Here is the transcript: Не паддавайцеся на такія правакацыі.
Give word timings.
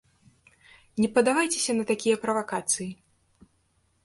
Не 1.03 1.09
паддавайцеся 1.17 1.71
на 1.77 1.83
такія 1.93 2.15
правакацыі. 2.25 2.89